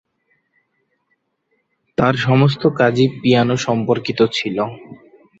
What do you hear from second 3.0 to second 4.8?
Piano সম্পর্কিত ছিলো।